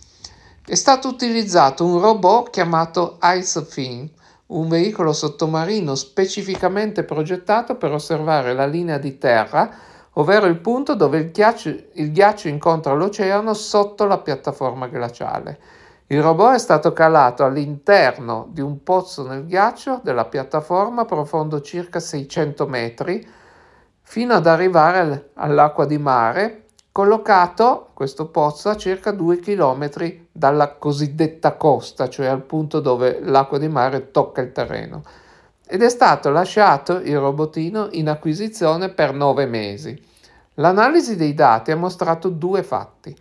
È 0.65 0.75
stato 0.77 1.09
utilizzato 1.09 1.85
un 1.85 1.99
robot 1.99 2.51
chiamato 2.51 3.19
IceFin, 3.21 4.09
un 4.47 4.69
veicolo 4.69 5.12
sottomarino 5.12 5.97
specificamente 5.97 7.03
progettato 7.03 7.75
per 7.75 7.91
osservare 7.91 8.55
la 8.55 8.67
linea 8.67 8.99
di 8.99 9.19
terra, 9.19 9.69
ovvero 10.12 10.47
il 10.47 10.61
punto 10.61 10.95
dove 10.95 11.19
il 11.19 11.31
ghiaccio, 11.33 11.75
il 11.95 12.12
ghiaccio 12.12 12.47
incontra 12.47 12.93
l'oceano 12.93 13.53
sotto 13.53 14.05
la 14.05 14.19
piattaforma 14.19 14.87
glaciale. 14.87 15.59
Il 16.12 16.21
robot 16.21 16.57
è 16.57 16.59
stato 16.59 16.92
calato 16.92 17.42
all'interno 17.42 18.47
di 18.50 18.61
un 18.61 18.83
pozzo 18.83 19.26
nel 19.26 19.47
ghiaccio 19.47 20.02
della 20.04 20.26
piattaforma 20.26 21.07
profondo 21.07 21.62
circa 21.62 22.00
600 22.00 22.66
metri 22.66 23.26
fino 24.02 24.35
ad 24.35 24.47
arrivare 24.47 25.31
all'acqua 25.37 25.87
di 25.87 25.97
mare 25.97 26.64
collocato 26.92 27.88
questo 27.95 28.26
pozzo 28.26 28.69
a 28.69 28.76
circa 28.76 29.11
2 29.11 29.38
km 29.38 29.90
dalla 30.31 30.75
cosiddetta 30.75 31.54
costa, 31.54 32.11
cioè 32.11 32.26
al 32.26 32.42
punto 32.42 32.81
dove 32.81 33.21
l'acqua 33.23 33.57
di 33.57 33.69
mare 33.69 34.11
tocca 34.11 34.42
il 34.42 34.52
terreno. 34.52 35.02
Ed 35.66 35.83
è 35.83 35.88
stato 35.88 36.28
lasciato 36.28 36.99
il 36.99 37.19
robotino 37.19 37.88
in 37.92 38.11
acquisizione 38.11 38.90
per 38.90 39.14
9 39.14 39.47
mesi. 39.47 39.99
L'analisi 40.57 41.16
dei 41.16 41.33
dati 41.33 41.71
ha 41.71 41.76
mostrato 41.76 42.28
due 42.28 42.62
fatti. 42.62 43.16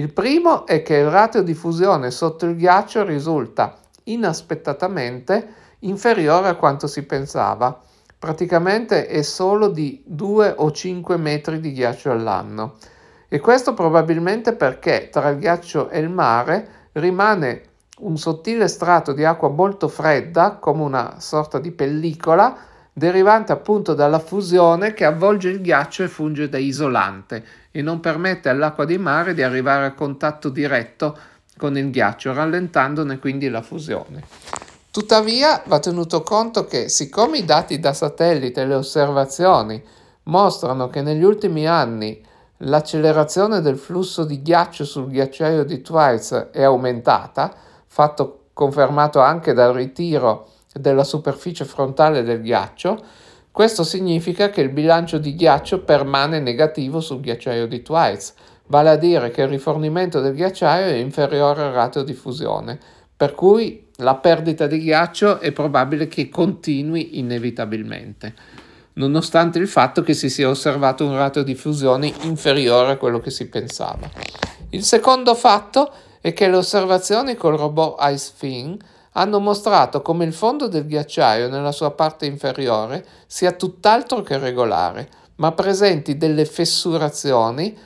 Il 0.00 0.14
primo 0.14 0.64
è 0.64 0.82
che 0.82 0.96
il 0.96 1.10
ratio 1.10 1.42
di 1.42 1.52
fusione 1.52 2.10
sotto 2.10 2.46
il 2.46 2.56
ghiaccio 2.56 3.04
risulta 3.04 3.76
inaspettatamente 4.04 5.46
inferiore 5.80 6.48
a 6.48 6.54
quanto 6.54 6.86
si 6.86 7.04
pensava. 7.04 7.78
Praticamente 8.18 9.06
è 9.06 9.20
solo 9.20 9.68
di 9.68 10.02
2 10.06 10.54
o 10.56 10.70
5 10.70 11.18
metri 11.18 11.60
di 11.60 11.74
ghiaccio 11.74 12.10
all'anno 12.10 12.76
e 13.28 13.40
questo 13.40 13.74
probabilmente 13.74 14.54
perché 14.54 15.10
tra 15.10 15.28
il 15.28 15.38
ghiaccio 15.38 15.90
e 15.90 15.98
il 15.98 16.08
mare 16.08 16.88
rimane 16.92 17.64
un 17.98 18.16
sottile 18.16 18.68
strato 18.68 19.12
di 19.12 19.26
acqua 19.26 19.50
molto 19.50 19.86
fredda, 19.86 20.52
come 20.52 20.82
una 20.82 21.16
sorta 21.20 21.58
di 21.58 21.72
pellicola, 21.72 22.56
derivante 23.00 23.50
appunto 23.50 23.94
dalla 23.94 24.18
fusione 24.18 24.92
che 24.92 25.06
avvolge 25.06 25.48
il 25.48 25.62
ghiaccio 25.62 26.02
e 26.02 26.08
funge 26.08 26.50
da 26.50 26.58
isolante 26.58 27.42
e 27.70 27.80
non 27.80 27.98
permette 27.98 28.50
all'acqua 28.50 28.84
di 28.84 28.98
mare 28.98 29.32
di 29.32 29.42
arrivare 29.42 29.86
a 29.86 29.94
contatto 29.94 30.50
diretto 30.50 31.16
con 31.56 31.78
il 31.78 31.90
ghiaccio, 31.90 32.34
rallentandone 32.34 33.18
quindi 33.18 33.48
la 33.48 33.62
fusione. 33.62 34.22
Tuttavia 34.90 35.62
va 35.64 35.78
tenuto 35.78 36.22
conto 36.22 36.66
che 36.66 36.90
siccome 36.90 37.38
i 37.38 37.46
dati 37.46 37.80
da 37.80 37.94
satellite 37.94 38.60
e 38.60 38.66
le 38.66 38.74
osservazioni 38.74 39.82
mostrano 40.24 40.88
che 40.88 41.00
negli 41.00 41.24
ultimi 41.24 41.66
anni 41.66 42.22
l'accelerazione 42.58 43.62
del 43.62 43.78
flusso 43.78 44.24
di 44.24 44.42
ghiaccio 44.42 44.84
sul 44.84 45.08
ghiacciaio 45.08 45.64
di 45.64 45.80
Twice 45.80 46.50
è 46.50 46.62
aumentata, 46.62 47.50
fatto 47.86 48.48
confermato 48.52 49.20
anche 49.20 49.54
dal 49.54 49.72
ritiro 49.72 50.48
della 50.72 51.04
superficie 51.04 51.64
frontale 51.64 52.22
del 52.22 52.40
ghiaccio, 52.40 52.98
questo 53.50 53.82
significa 53.82 54.50
che 54.50 54.60
il 54.60 54.70
bilancio 54.70 55.18
di 55.18 55.34
ghiaccio 55.34 55.82
permane 55.82 56.40
negativo 56.40 57.00
sul 57.00 57.20
ghiacciaio 57.20 57.66
di 57.66 57.82
Twice, 57.82 58.32
vale 58.66 58.90
a 58.90 58.96
dire 58.96 59.30
che 59.30 59.42
il 59.42 59.48
rifornimento 59.48 60.20
del 60.20 60.34
ghiacciaio 60.34 60.86
è 60.86 60.94
inferiore 60.94 61.62
al 61.62 61.72
ratio 61.72 62.02
di 62.02 62.14
fusione, 62.14 62.78
per 63.16 63.34
cui 63.34 63.88
la 63.96 64.14
perdita 64.14 64.66
di 64.66 64.78
ghiaccio 64.78 65.40
è 65.40 65.52
probabile 65.52 66.06
che 66.06 66.28
continui 66.28 67.18
inevitabilmente 67.18 68.34
nonostante 69.00 69.58
il 69.58 69.68
fatto 69.68 70.02
che 70.02 70.14
si 70.14 70.28
sia 70.28 70.48
osservato 70.48 71.06
un 71.06 71.16
ratio 71.16 71.42
di 71.42 71.54
fusione 71.54 72.12
inferiore 72.22 72.92
a 72.92 72.96
quello 72.96 73.18
che 73.20 73.30
si 73.30 73.48
pensava. 73.48 74.08
Il 74.70 74.84
secondo 74.84 75.34
fatto 75.34 75.92
è 76.20 76.32
che 76.32 76.48
le 76.48 76.56
osservazioni 76.56 77.34
col 77.34 77.56
robot 77.56 77.96
IceFin 78.00 78.76
hanno 79.12 79.40
mostrato 79.40 80.02
come 80.02 80.24
il 80.24 80.32
fondo 80.32 80.68
del 80.68 80.86
ghiacciaio 80.86 81.48
nella 81.48 81.72
sua 81.72 81.90
parte 81.90 82.26
inferiore 82.26 83.04
sia 83.26 83.52
tutt'altro 83.52 84.22
che 84.22 84.38
regolare, 84.38 85.08
ma 85.36 85.52
presenti 85.52 86.16
delle 86.16 86.44
fessurazioni, 86.44 87.76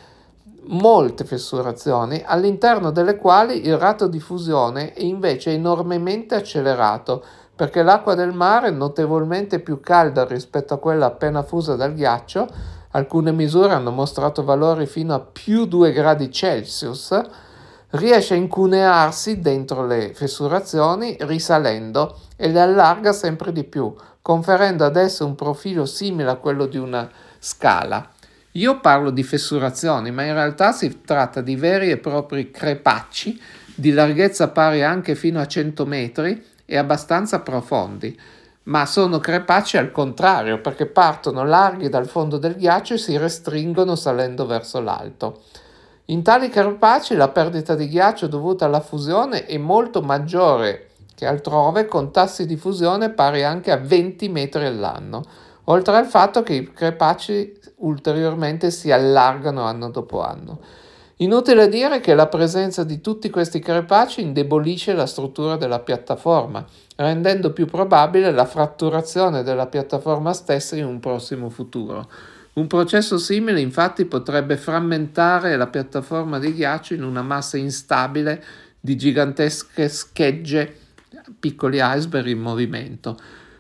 molte 0.67 1.25
fessurazioni, 1.25 2.23
all'interno 2.25 2.91
delle 2.91 3.17
quali 3.17 3.67
il 3.67 3.79
rato 3.79 4.07
di 4.07 4.19
fusione 4.21 4.93
è 4.93 5.03
invece 5.03 5.53
enormemente 5.53 6.35
accelerato, 6.35 7.25
perché 7.55 7.83
l'acqua 7.83 8.15
del 8.15 8.33
mare 8.33 8.71
notevolmente 8.71 9.61
più 9.61 9.81
calda 9.81 10.25
rispetto 10.25 10.75
a 10.75 10.79
quella 10.79 11.07
appena 11.07 11.43
fusa 11.43 11.77
dal 11.77 11.95
ghiaccio, 11.95 12.49
alcune 12.91 13.33
misure 13.33 13.73
hanno 13.73 13.93
mostrato 13.93 14.43
valori 14.43 14.87
fino 14.87 15.15
a 15.15 15.21
più 15.21 15.67
2 15.67 15.93
gradi 15.93 16.33
Celsius, 16.33 17.21
riesce 17.95 18.35
a 18.35 18.37
incunearsi 18.37 19.41
dentro 19.41 19.87
le 19.87 20.13
fessurazioni 20.15 21.17
risalendo 21.21 22.19
e 22.37 22.49
le 22.49 22.61
allarga 22.61 23.13
sempre 23.13 23.53
di 23.53 23.65
più, 23.65 23.95
conferendo 24.21 24.85
ad 24.85 24.97
esse 24.97 25.23
un 25.23 25.35
profilo 25.35 25.87
simile 25.87 26.31
a 26.31 26.37
quello 26.37 26.67
di 26.67 26.79
una 26.79 27.09
scala. 27.39 28.09
Io 28.53 28.81
parlo 28.81 29.11
di 29.11 29.23
fessurazioni, 29.23 30.11
ma 30.11 30.25
in 30.25 30.33
realtà 30.33 30.73
si 30.73 31.03
tratta 31.05 31.41
di 31.41 31.57
veri 31.57 31.91
e 31.91 31.99
propri 31.99 32.51
crepacci 32.51 33.41
di 33.75 33.93
larghezza 33.93 34.49
pari 34.49 34.83
anche 34.83 35.15
fino 35.15 35.41
a 35.41 35.47
100 35.47 35.87
metri 35.87 36.45
e 36.65 36.77
abbastanza 36.77 37.41
profondi, 37.41 38.19
ma 38.65 38.87
sono 38.87 39.19
crepacci 39.19 39.77
al 39.77 39.93
contrario 39.93 40.61
perché 40.61 40.87
partono 40.87 41.45
larghi 41.45 41.89
dal 41.89 42.09
fondo 42.09 42.39
del 42.39 42.57
ghiaccio 42.57 42.95
e 42.95 42.99
si 42.99 43.17
restringono 43.17 43.95
salendo 43.95 44.47
verso 44.47 44.81
l'alto. 44.81 45.43
In 46.09 46.23
tali 46.23 46.51
crepacci 46.51 47.15
la 47.15 47.29
perdita 47.29 47.75
di 47.75 47.89
ghiaccio 47.89 48.27
dovuta 48.27 48.67
alla 48.67 48.81
fusione 48.81 49.47
è 49.47 49.57
molto 49.57 50.03
maggiore 50.03 50.91
che 51.15 51.25
altrove 51.25 51.87
con 51.87 52.13
tassi 52.13 52.45
di 52.45 52.57
fusione 52.57 53.09
pari 53.09 53.43
anche 53.43 53.71
a 53.71 53.79
20 53.79 54.29
metri 54.29 54.67
all'anno, 54.67 55.23
oltre 55.65 55.97
al 55.97 56.05
fatto 56.05 56.43
che 56.43 56.53
i 56.53 56.71
crepacci 56.71 57.59
ulteriormente 57.77 58.71
si 58.71 58.93
allargano 58.93 59.63
anno 59.63 59.89
dopo 59.89 60.23
anno. 60.23 60.59
Inutile 61.19 61.71
dire 61.71 62.01
che 62.01 62.15
la 62.15 62.27
presenza 62.27 62.85
di 62.85 63.01
tutti 63.01 63.31
questi 63.31 63.61
crepacci 63.61 64.21
indebolisce 64.21 64.93
la 64.93 65.07
struttura 65.07 65.57
della 65.57 65.79
piattaforma, 65.79 66.67
rendendo 66.97 67.51
più 67.55 67.65
probabile 67.67 68.31
la 68.31 68.45
fratturazione 68.45 69.43
della 69.43 69.69
piattaforma 69.69 70.35
stessa 70.35 70.77
in 70.77 70.85
un 70.85 71.01
prossimo 71.01 71.49
futuro. 71.49 72.07
Un 72.55 72.69
processo 72.69 73.19
simile 73.19 73.61
infatti 73.61 74.05
potrebbe 74.05 74.57
frammentare 74.57 75.57
la 75.57 75.67
piattaforma 75.67 76.39
di 76.39 76.55
ghiaccio 76.55 76.95
in 76.95 77.03
una 77.03 77.23
massa 77.23 77.57
instabile 77.57 78.43
di 78.79 78.97
gigantesche 78.97 79.89
schegge, 79.89 80.77
piccoli 81.41 81.79
iceberg 81.81 82.29
in 82.29 82.41
movimento. 82.41 83.19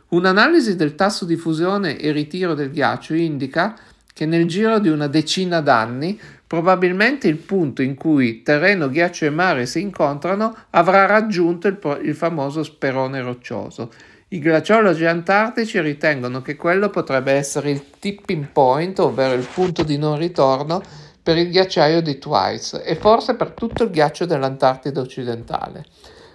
Un'analisi 0.08 0.76
del 0.76 0.94
tasso 0.94 1.24
di 1.24 1.34
fusione 1.34 1.98
e 1.98 2.12
ritiro 2.12 2.54
del 2.54 2.70
ghiaccio 2.70 3.14
indica 3.14 3.76
che 4.12 4.26
nel 4.26 4.46
giro 4.46 4.78
di 4.78 4.88
una 4.88 5.08
decina 5.08 5.60
d'anni 5.60 6.20
probabilmente 6.46 7.26
il 7.26 7.38
punto 7.38 7.82
in 7.82 7.96
cui 7.96 8.42
terreno, 8.42 8.88
ghiaccio 8.88 9.24
e 9.24 9.30
mare 9.30 9.66
si 9.66 9.80
incontrano 9.80 10.54
avrà 10.70 11.04
raggiunto 11.06 11.66
il, 11.66 11.78
il 12.02 12.14
famoso 12.14 12.62
sperone 12.62 13.20
roccioso. 13.20 13.90
I 14.28 14.38
glaciologi 14.38 15.04
antartici 15.04 15.78
ritengono 15.80 16.40
che 16.40 16.56
quello 16.56 16.88
potrebbe 16.88 17.32
essere 17.32 17.70
il 17.70 17.90
tipping 17.98 18.48
point, 18.48 18.98
ovvero 18.98 19.34
il 19.34 19.46
punto 19.46 19.82
di 19.82 19.98
non 19.98 20.16
ritorno 20.16 20.80
per 21.22 21.36
il 21.36 21.50
ghiacciaio 21.50 22.00
di 22.00 22.18
Twice 22.18 22.82
e 22.82 22.96
forse 22.96 23.34
per 23.34 23.52
tutto 23.52 23.84
il 23.84 23.90
ghiaccio 23.90 24.24
dell'Antartide 24.24 24.98
occidentale. 24.98 25.84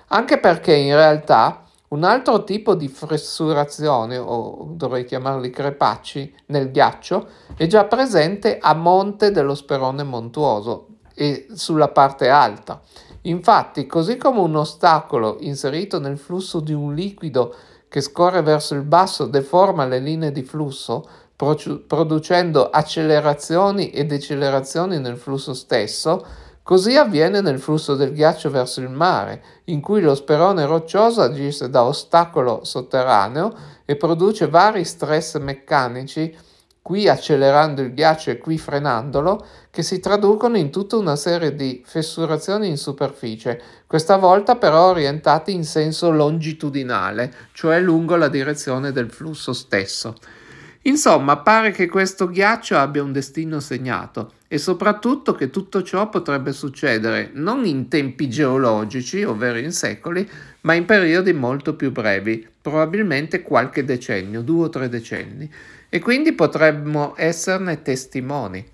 Anche 0.09 0.37
perché 0.37 0.75
in 0.75 0.93
realtà 0.93 1.63
un 1.89 2.03
altro 2.03 2.43
tipo 2.43 2.75
di 2.75 2.87
fessurazione, 2.87 4.17
o 4.17 4.67
dovrei 4.75 5.05
chiamarli 5.05 5.49
crepacci, 5.49 6.35
nel 6.47 6.71
ghiaccio 6.71 7.27
è 7.57 7.65
già 7.65 7.85
presente 7.85 8.59
a 8.61 8.75
monte 8.75 9.31
dello 9.31 9.55
sperone 9.55 10.03
montuoso 10.03 10.87
e 11.15 11.47
sulla 11.53 11.87
parte 11.87 12.29
alta. 12.29 12.81
Infatti, 13.23 13.87
così 13.87 14.17
come 14.17 14.39
un 14.39 14.55
ostacolo 14.55 15.37
inserito 15.39 15.99
nel 15.99 16.17
flusso 16.17 16.59
di 16.59 16.73
un 16.73 16.93
liquido 16.93 17.55
che 17.89 17.99
scorre 17.99 18.41
verso 18.41 18.75
il 18.75 18.83
basso 18.83 19.25
deforma 19.25 19.85
le 19.85 19.99
linee 19.99 20.31
di 20.31 20.43
flusso, 20.43 21.05
producendo 21.35 22.69
accelerazioni 22.69 23.89
e 23.89 24.05
decelerazioni 24.05 24.99
nel 24.99 25.17
flusso 25.17 25.53
stesso, 25.53 26.25
Così 26.69 26.95
avviene 26.95 27.41
nel 27.41 27.57
flusso 27.57 27.95
del 27.95 28.13
ghiaccio 28.13 28.51
verso 28.51 28.79
il 28.79 28.91
mare, 28.91 29.41
in 29.65 29.81
cui 29.81 30.01
lo 30.01 30.13
sperone 30.13 30.67
roccioso 30.67 31.19
agisce 31.19 31.67
da 31.67 31.83
ostacolo 31.83 32.63
sotterraneo 32.63 33.51
e 33.85 33.95
produce 33.95 34.47
vari 34.47 34.85
stress 34.85 35.39
meccanici, 35.39 36.37
qui 36.81 37.07
accelerando 37.07 37.81
il 37.81 37.93
ghiaccio 37.93 38.31
e 38.31 38.37
qui 38.37 38.57
frenandolo, 38.57 39.45
che 39.69 39.83
si 39.83 39.99
traducono 39.99 40.57
in 40.57 40.71
tutta 40.71 40.95
una 40.95 41.15
serie 41.15 41.53
di 41.53 41.83
fessurazioni 41.85 42.67
in 42.67 42.77
superficie, 42.77 43.61
questa 43.85 44.17
volta 44.17 44.55
però 44.55 44.89
orientate 44.89 45.51
in 45.51 45.63
senso 45.63 46.09
longitudinale, 46.09 47.33
cioè 47.53 47.79
lungo 47.79 48.15
la 48.15 48.27
direzione 48.27 48.91
del 48.91 49.11
flusso 49.11 49.53
stesso. 49.53 50.15
Insomma, 50.83 51.37
pare 51.37 51.71
che 51.71 51.89
questo 51.89 52.29
ghiaccio 52.29 52.77
abbia 52.77 53.03
un 53.03 53.11
destino 53.11 53.59
segnato 53.59 54.33
e 54.47 54.57
soprattutto 54.57 55.33
che 55.33 55.49
tutto 55.49 55.83
ciò 55.83 56.07
potrebbe 56.09 56.53
succedere 56.53 57.31
non 57.33 57.65
in 57.65 57.89
tempi 57.89 58.29
geologici, 58.29 59.23
ovvero 59.23 59.59
in 59.59 59.73
secoli, 59.73 60.27
ma 60.61 60.73
in 60.73 60.85
periodi 60.85 61.33
molto 61.33 61.75
più 61.75 61.91
brevi, 61.91 62.47
probabilmente 62.61 63.41
qualche 63.41 63.83
decennio, 63.83 64.41
due 64.41 64.65
o 64.65 64.69
tre 64.69 64.87
decenni, 64.87 65.51
e 65.89 65.99
quindi 65.99 66.33
potremmo 66.33 67.13
esserne 67.17 67.81
testimoni. 67.81 68.65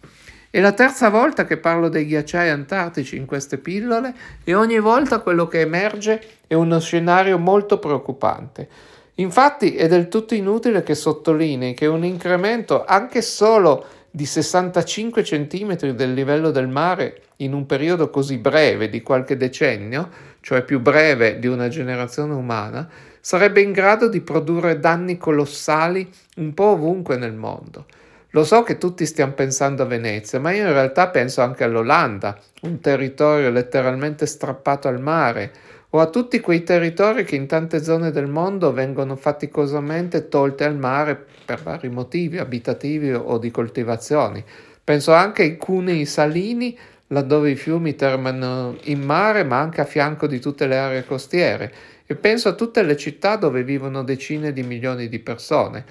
È 0.50 0.60
la 0.62 0.72
terza 0.72 1.10
volta 1.10 1.45
che 1.45 1.57
parlo 1.57 1.89
dei 1.89 2.05
ghiacciai 2.05 2.50
antartici 2.50 3.17
in 3.17 3.25
queste 3.25 3.57
pillole 3.57 4.13
e 4.43 4.53
ogni 4.53 4.79
volta 4.79 5.19
quello 5.19 5.48
che 5.48 5.62
emerge 5.62 6.22
è 6.48 6.53
uno 6.53 6.79
scenario 6.79 7.38
molto 7.38 7.77
preoccupante. 7.79 8.67
Infatti 9.15 9.75
è 9.75 9.88
del 9.88 10.07
tutto 10.07 10.34
inutile 10.34 10.84
che 10.84 10.95
sottolinei 10.95 11.74
che 11.74 11.86
un 11.88 12.05
incremento 12.05 12.86
anche 12.86 13.22
solo 13.22 13.86
di 14.10 14.25
65 14.25 15.23
cm 15.23 15.75
del 15.91 16.13
livello 16.13 16.51
del 16.51 16.69
mare 16.69 17.21
in 17.38 17.54
un 17.54 17.65
periodo 17.65 18.10
così 18.10 18.38
breve 18.38 18.89
di 18.89 19.01
qualche 19.01 19.36
decennio, 19.36 20.10
cioè 20.39 20.63
più 20.63 20.80
breve 20.80 21.38
di 21.38 21.47
una 21.47 21.67
generazione 21.67 22.34
umana, 22.34 22.88
sarebbe 23.26 23.60
in 23.60 23.72
grado 23.72 24.08
di 24.08 24.22
produrre 24.22 24.80
danni 24.80 25.18
colossali 25.18 26.08
un 26.36 26.54
po' 26.54 26.66
ovunque 26.66 27.18
nel 27.18 27.34
mondo. 27.34 27.88
Lo 28.30 28.44
so 28.44 28.62
che 28.62 28.78
tutti 28.78 29.04
stiamo 29.08 29.32
pensando 29.32 29.82
a 29.82 29.88
Venezia, 29.88 30.40
ma 30.40 30.52
io 30.52 30.62
in 30.62 30.72
realtà 30.72 31.08
penso 31.08 31.42
anche 31.42 31.64
all'Olanda, 31.64 32.38
un 32.62 32.80
territorio 32.80 33.50
letteralmente 33.50 34.28
strappato 34.28 34.88
al 34.88 35.02
mare, 35.02 35.52
o 35.90 36.02
a 36.02 36.06
tutti 36.06 36.40
quei 36.40 36.62
territori 36.62 37.24
che 37.24 37.36
in 37.36 37.48
tante 37.48 37.82
zone 37.82 38.12
del 38.12 38.28
mondo 38.28 38.72
vengono 38.72 39.16
faticosamente 39.16 40.28
tolte 40.28 40.64
al 40.64 40.78
mare 40.78 41.26
per 41.46 41.64
vari 41.64 41.90
motivi 41.90 42.38
abitativi 42.38 43.12
o 43.12 43.40
di 43.40 43.50
coltivazioni. 43.50 44.44
Penso 44.84 45.14
anche 45.14 45.42
ai 45.42 45.58
cunei 45.58 46.06
salini, 46.06 46.78
laddove 47.08 47.50
i 47.50 47.56
fiumi 47.56 47.96
terminano 47.96 48.78
in 48.84 49.02
mare, 49.02 49.44
ma 49.44 49.60
anche 49.60 49.82
a 49.82 49.86
fianco 49.86 50.28
di 50.28 50.40
tutte 50.40 50.68
le 50.68 50.78
aree 50.78 51.06
costiere, 51.06 51.74
e 52.06 52.15
penso 52.15 52.50
a 52.50 52.54
tutte 52.54 52.84
le 52.84 52.96
città 52.96 53.36
dove 53.36 53.63
vivono 53.63 54.04
decine 54.04 54.54
di 54.54 54.63
milioni 54.63 55.10
di 55.10 55.20
persone. 55.20 55.86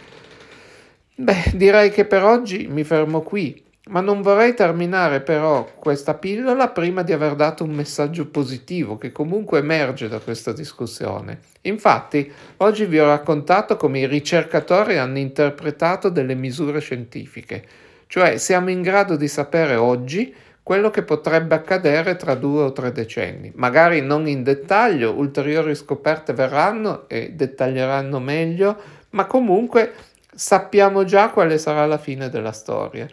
Beh, 1.16 1.52
direi 1.54 1.90
che 1.90 2.04
per 2.04 2.24
oggi 2.24 2.66
mi 2.68 2.84
fermo 2.84 3.22
qui. 3.22 3.62
Ma 3.86 4.00
non 4.00 4.22
vorrei 4.22 4.54
terminare 4.54 5.20
però 5.20 5.70
questa 5.74 6.14
pillola 6.14 6.68
prima 6.68 7.02
di 7.02 7.12
aver 7.12 7.34
dato 7.34 7.64
un 7.64 7.72
messaggio 7.72 8.28
positivo 8.28 8.96
che 8.96 9.12
comunque 9.12 9.58
emerge 9.58 10.08
da 10.08 10.20
questa 10.20 10.54
discussione. 10.54 11.40
Infatti, 11.62 12.32
oggi 12.58 12.86
vi 12.86 12.98
ho 12.98 13.04
raccontato 13.04 13.76
come 13.76 13.98
i 13.98 14.06
ricercatori 14.06 14.96
hanno 14.96 15.18
interpretato 15.18 16.08
delle 16.08 16.34
misure 16.34 16.80
scientifiche, 16.80 17.66
cioè 18.06 18.38
siamo 18.38 18.70
in 18.70 18.80
grado 18.80 19.16
di 19.16 19.28
sapere 19.28 19.74
oggi 19.74 20.34
quello 20.64 20.88
che 20.88 21.02
potrebbe 21.02 21.54
accadere 21.54 22.16
tra 22.16 22.34
due 22.34 22.62
o 22.62 22.72
tre 22.72 22.90
decenni. 22.90 23.52
Magari 23.54 24.00
non 24.00 24.26
in 24.26 24.42
dettaglio, 24.42 25.12
ulteriori 25.12 25.74
scoperte 25.74 26.32
verranno 26.32 27.06
e 27.06 27.32
dettaglieranno 27.32 28.18
meglio, 28.18 28.76
ma 29.10 29.26
comunque 29.26 29.92
sappiamo 30.34 31.04
già 31.04 31.28
quale 31.28 31.58
sarà 31.58 31.84
la 31.84 31.98
fine 31.98 32.30
della 32.30 32.52
storia. 32.52 33.06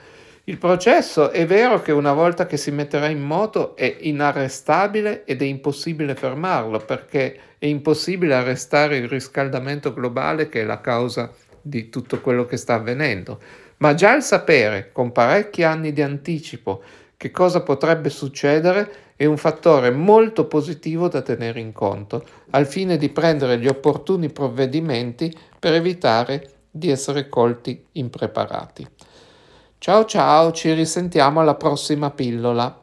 Il 0.45 0.57
processo 0.57 1.29
è 1.29 1.45
vero 1.45 1.81
che 1.81 1.91
una 1.91 2.13
volta 2.13 2.45
che 2.45 2.55
si 2.55 2.71
metterà 2.71 3.07
in 3.07 3.21
moto 3.21 3.75
è 3.75 3.97
inarrestabile 3.99 5.25
ed 5.25 5.41
è 5.41 5.45
impossibile 5.45 6.15
fermarlo 6.15 6.79
perché 6.79 7.37
è 7.59 7.65
impossibile 7.65 8.33
arrestare 8.33 8.95
il 8.95 9.09
riscaldamento 9.09 9.93
globale 9.93 10.47
che 10.47 10.61
è 10.61 10.63
la 10.63 10.79
causa 10.79 11.29
di 11.61 11.89
tutto 11.89 12.21
quello 12.21 12.45
che 12.45 12.55
sta 12.55 12.75
avvenendo. 12.75 13.39
Ma 13.77 13.93
già 13.93 14.15
il 14.15 14.23
sapere, 14.23 14.91
con 14.91 15.11
parecchi 15.11 15.63
anni 15.63 15.91
di 15.91 16.01
anticipo, 16.01 16.81
che 17.21 17.29
cosa 17.29 17.61
potrebbe 17.61 18.09
succedere 18.09 19.13
è 19.15 19.25
un 19.25 19.37
fattore 19.37 19.91
molto 19.91 20.47
positivo 20.47 21.07
da 21.07 21.21
tenere 21.21 21.59
in 21.59 21.71
conto, 21.71 22.25
al 22.49 22.65
fine 22.65 22.97
di 22.97 23.09
prendere 23.09 23.59
gli 23.59 23.67
opportuni 23.67 24.31
provvedimenti 24.31 25.31
per 25.59 25.73
evitare 25.73 26.49
di 26.71 26.89
essere 26.89 27.29
colti 27.29 27.85
impreparati. 27.91 28.87
Ciao 29.77 30.05
ciao, 30.05 30.51
ci 30.51 30.73
risentiamo 30.73 31.41
alla 31.41 31.53
prossima 31.53 32.09
pillola. 32.09 32.80